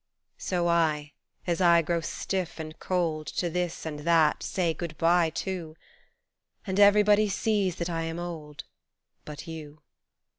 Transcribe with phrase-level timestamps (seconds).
[0.39, 1.11] So I,
[1.45, 5.75] as I grow stiff and cold To this and that say Good bye too;
[6.65, 8.63] And everybody sees that I am old
[9.25, 9.83] But you.